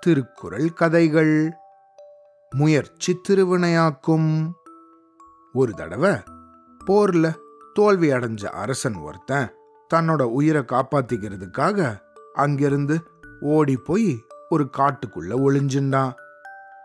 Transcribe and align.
திருக்குறள் 0.00 0.72
கதைகள். 0.72 1.50
முயற்சி 2.50 3.20
திருவினையாக்கும். 3.28 4.50
ஒரு 5.52 5.72
தடவை 5.72 6.10
போர்ல 6.86 7.34
தோல்வி 7.74 8.12
அடைஞ்ச 8.12 8.44
அரசன் 8.44 8.94
ஒருத்தன் 8.94 9.48
தன்னோட 9.94 10.22
உயிரை 10.22 10.62
காப்பாத்திக்கிறதுக்காக 10.62 12.00
அங்கிருந்து 12.34 12.98
ஓடி 13.40 13.76
போய் 13.76 14.24
ஒரு 14.48 14.68
காட்டுக்குள்ள 14.76 15.50
ஒளிஞ்சின்றான் 15.50 16.12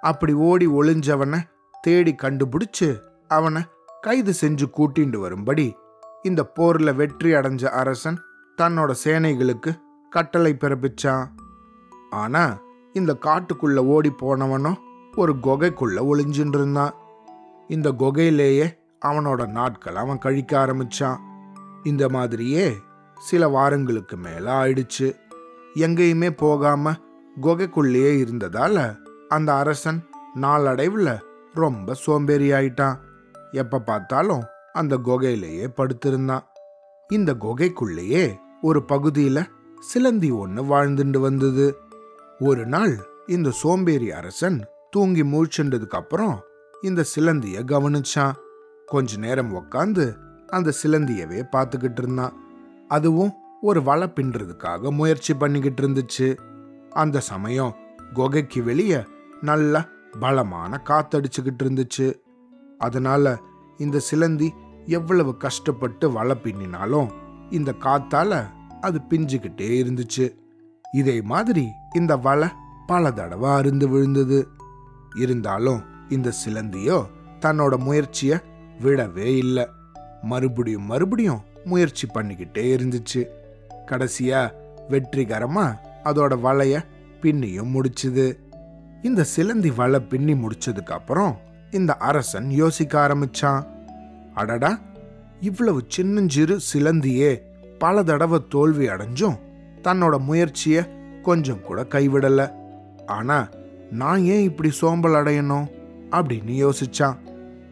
அப்படி 0.02 0.34
ஓடி 0.34 0.68
ஒளிஞ்சவனை 0.68 1.40
தேடி 1.82 2.16
கண்டுபிடிச்சு 2.22 3.02
அவனை 3.28 3.62
கைது 4.02 4.34
செஞ்சு 4.42 4.66
கூட்டிண்டு 4.78 5.18
வரும்படி 5.18 5.76
இந்த 6.24 6.52
போர்ல 6.60 6.96
வெற்றி 6.96 7.32
அடைஞ்ச 7.32 7.66
அரசன் 7.66 8.20
தன்னோட 8.62 8.94
சேனைகளுக்கு 9.04 9.72
கட்டளை 10.14 10.58
பிறப்பிச்சான். 10.60 11.26
ஆனா 12.10 12.62
இந்த 12.94 13.18
காட்டுக்குள்ள 13.22 13.78
ஓடி 13.78 14.12
போனவனும் 14.22 14.78
ஒரு 15.16 15.34
குகைக்குள்ள 15.36 16.00
ஒளிஞ்சுட்டு 16.12 16.56
இருந்தான். 16.56 16.94
இந்த 17.68 17.92
குகையிலேயே 17.92 18.68
அவனோட 19.06 19.48
நாட்கள் 19.48 19.96
அவன் 19.96 20.18
கழிக்க 20.18 20.66
ஆரம்பிச்சான். 20.66 21.18
இந்த 21.84 22.10
மாதிரியே 22.10 22.76
சில 23.18 23.48
வாரங்களுக்கு 23.48 24.18
மேல 24.18 24.66
ஆயிடுச்சு. 24.66 25.16
எங்கேயுமே 25.76 26.30
போகாம 26.38 26.94
குகைக்குள்ளேயே 27.42 28.12
இருந்ததால 28.24 28.96
அந்த 29.30 29.56
அரசன் 29.56 30.08
நாளடைவுல 30.42 31.20
ரொம்ப 31.54 31.94
சோம்பேறி 31.94 32.52
ஆயிட்டான் 32.52 32.98
எப்ப 33.52 33.80
பார்த்தாலும் 33.80 34.44
அந்த 34.74 34.98
குகையிலேயே 34.98 35.68
படுத்திருந்தான். 35.76 36.46
இந்த 37.08 37.34
குகைக்குள்ளேயே 37.34 38.26
ஒரு 38.62 38.84
பகுதியில 38.88 39.46
சிலந்தி 39.84 40.32
ஒன்று 40.32 40.64
வாழ்ந்துட்டு 40.64 41.20
வந்தது. 41.20 41.78
ஒரு 42.40 42.66
நாள் 42.66 43.06
இந்த 43.28 43.52
சோம்பேறி 43.52 44.12
அரசன் 44.12 44.66
தூங்கி 44.92 45.24
மூழ்ச்சென்றதுக்கு 45.24 45.98
அப்புறம் 46.02 46.40
இந்த 46.82 47.06
சிலந்திய 47.16 47.64
கவனிச்சான். 47.64 48.32
கொஞ்ச 48.86 49.18
நேரம் 49.18 49.56
உக்காந்து 49.56 50.16
அந்த 50.48 50.74
சிலந்தியவே 50.84 51.44
பார்த்துக்கிட்டு 51.52 52.00
இருந்தான். 52.00 52.34
அதுவும் 52.88 53.34
ஒரு 53.62 53.84
வலை 53.84 54.12
பின்றதுக்காக 54.16 54.92
முயற்சி 54.92 55.34
பண்ணிக்கிட்டு 55.34 55.88
இருந்துச்சு. 55.88 56.38
அந்த 56.90 57.20
சமயம் 57.20 57.76
குகைக்கு 58.14 58.64
வெளியே 58.64 59.06
நல்ல 59.42 59.88
பலமான 60.20 60.82
காத்தடிச்சுக்கிட்டு 60.86 61.64
இருந்துச்சு. 61.64 62.20
அதனால 62.78 63.40
இந்த 63.78 64.00
சிலந்தி 64.00 64.54
எவ்வளவு 64.86 65.38
கஷ்டப்பட்டு 65.38 66.12
வலை 66.12 66.38
பின்னினாலும் 66.44 67.10
இந்த 67.50 67.74
காத்தால 67.80 68.48
அது 68.84 69.00
பிஞ்சுக்கிட்டே 69.10 69.70
இருந்துச்சு. 69.84 70.26
இதே 70.92 71.22
மாதிரி 71.22 71.68
இந்த 71.94 72.18
வலை 72.18 72.50
பல 72.88 73.12
தடவை 73.12 73.50
அருந்து 73.50 73.86
விழுந்தது. 73.88 74.48
இருந்தாலும் 75.18 75.82
இந்த 76.10 76.32
சிலந்தியோ 76.46 77.06
தன்னோட 77.40 77.78
முயற்சியை 77.78 78.38
விடவே 78.82 79.38
இல்லை. 79.38 79.68
மறுபடியும் 80.22 80.86
மறுபடியும் 80.86 81.42
முயற்சி 81.66 82.08
பண்ணிக்கிட்டே 82.14 82.66
இருந்துச்சு. 82.76 83.26
கடைசியா 83.86 84.52
வெற்றிகரமா 84.90 85.76
அதோட 86.04 86.34
வலைய 86.44 86.84
பின்னியும் 87.22 87.72
முடிச்சுது. 87.76 88.26
இந்த 89.02 89.24
சிலந்தி 89.24 89.72
வலை 89.72 90.00
பின்னி 90.00 90.34
முடிச்சதுக்கு 90.34 90.92
அப்புறம் 90.92 91.38
இந்த 91.72 91.96
அரசன் 91.96 92.50
யோசிக்க 92.52 93.08
ஆரம்பிச்சான். 93.08 93.66
அடடா 94.34 94.80
இவ்வளவு 95.40 95.82
சின்னஞ்சிறு 95.88 96.60
சிலந்தியே 96.74 97.32
பல 97.84 98.04
தடவை 98.04 98.40
தோல்வி 98.50 98.88
அடைஞ்சும் 98.88 99.40
தன்னோட 99.84 100.20
முயற்சியை 100.20 100.84
கொஞ்சம் 101.22 101.62
கூட 101.62 101.86
கைவிடலை. 101.86 102.48
ஆனா 103.06 103.48
நான் 103.92 104.24
ஏன் 104.24 104.44
இப்படி 104.44 104.72
சோம்பல் 104.72 105.12
அடையணும்? 105.12 105.68
அப்படின்னு 106.12 106.70
யோசிச்சான். 106.70 107.16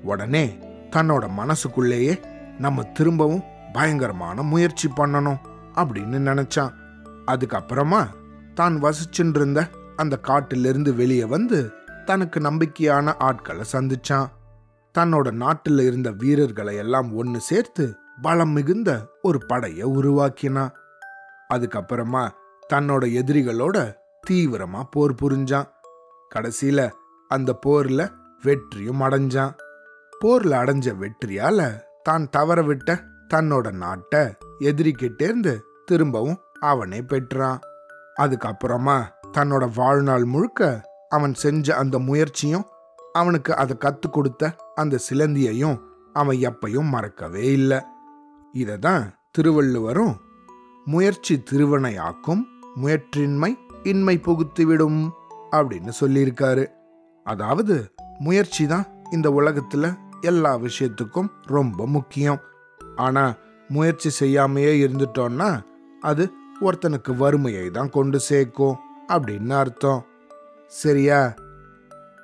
உடனே 0.04 0.58
தன்னோட 0.90 1.30
மனசுக்குள்ளேயே 1.30 2.20
நம்ம 2.60 2.84
திரும்பவும் 2.84 3.44
பயங்கரமான 3.74 4.42
முயற்சி 4.42 4.90
பண்ணணும் 4.98 5.38
அப்படின்னு 5.76 6.20
நினைச்சான். 6.28 6.72
அதுக்கப்புறமா 7.28 8.08
தான் 8.54 8.84
வசிச்சுட்டு 8.84 9.36
இருந்த 9.36 9.68
அந்த 9.96 10.18
காட்டிலிருந்து 10.18 10.96
வெளியே 10.96 11.26
வந்து 11.26 11.72
தனக்கு 12.06 12.40
நம்பிக்கையான 12.40 13.14
ஆட்களை 13.18 13.64
சந்திச்சான். 13.74 14.28
தன்னோட 14.98 15.32
நாட்டில் 15.32 15.80
இருந்த 15.80 16.12
வீரர்களை 16.12 16.76
எல்லாம் 16.76 17.16
ஒன்று 17.16 17.40
சேர்த்து 17.40 17.96
பலம் 18.22 18.50
மிகுந்த 18.50 19.08
ஒரு 19.22 19.46
படையை 19.48 19.84
உருவாக்கினான் 19.84 20.74
அதுக்கப்புறமா 21.54 22.30
தன்னோட 22.74 23.04
எதிரிகளோட 23.20 23.96
தீவிரமா 24.30 24.82
போர் 24.92 25.14
புரிஞ்சான். 25.14 25.68
கடைசியில 26.36 26.92
அந்த 27.28 27.60
போர்ல 27.66 28.10
வெற்றியும் 28.42 29.02
அடைஞ்சான். 29.02 29.54
போர்ல 30.26 30.54
அடைஞ்ச 30.62 30.88
வெற்றியால 31.04 31.82
தான் 32.04 32.30
தவற 32.30 32.62
விட்ட 32.62 33.04
தன்னோட 33.34 33.72
நாட்டை 33.72 34.24
எதிரிக்கிட்டேருந்து 34.60 35.60
திரும்பவும் 35.86 36.40
அவனே 36.60 37.02
பெற்றான். 37.02 37.60
அதுக்கப்புறமா 38.20 38.98
தன்னோட 39.38 39.70
வாழ்நாள் 39.76 40.24
முழுக்க 40.24 40.90
அவன் 41.10 41.34
செஞ்ச 41.34 41.76
அந்த 41.76 42.00
முயற்சியும் 42.00 42.66
அவனுக்கு 43.14 43.56
அதை 43.56 43.78
கத்து 43.80 44.10
கொடுத்த 44.10 44.56
அந்த 44.76 45.00
சிலந்தியையும் 45.10 45.80
அவன் 46.14 46.38
எப்பையும் 46.38 46.90
மறக்கவே 46.90 47.52
இல்லை. 47.52 47.82
இதை 48.52 48.78
தான் 48.78 49.14
திருவள்ளுவரும் 49.32 50.16
முயற்சி 50.86 51.44
திருவனையாக்கும் 51.52 52.42
முயற்றின்மை 52.76 53.58
இன்மை 53.84 54.20
புகுத்திவிடும் 54.24 55.10
அப்படின்னு 55.52 55.92
சொல்லியிருக்காரு. 56.00 56.66
அதாவது 57.24 57.94
முயற்சி 58.20 58.68
தான் 58.68 58.86
இந்த 59.12 59.30
உலகத்துல 59.30 59.98
எல்லா 60.22 60.58
விஷயத்துக்கும் 60.58 61.28
ரொம்ப 61.44 61.88
முக்கியம். 61.88 62.40
ஆனா 62.96 63.36
முயற்சி 63.68 64.26
செய்யாமையே 64.26 64.74
இருந்துட்டோம்னா 64.86 65.62
அது 66.02 66.32
ஒருத்தனுக்கு 66.62 67.18
வறுமையை 67.18 67.70
தான் 67.70 67.90
கொண்டு 67.90 68.20
சேர்க்கும் 68.20 68.78
அப்படின்னு 69.08 69.50
அர்த்தம். 69.50 70.06
சரியா? 70.68 71.34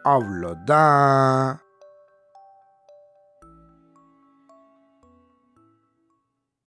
அவ்வளோதான். 0.04 1.56